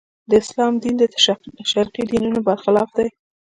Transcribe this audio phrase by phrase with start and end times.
[0.29, 1.03] د اسلام دین د
[1.73, 3.07] شرقي دینونو برخلاف دی.